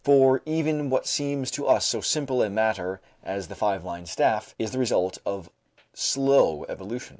[0.03, 4.55] For even what seems to us so simple a matter as the five line staff
[4.57, 5.51] is the result of
[5.93, 7.09] slow evolution.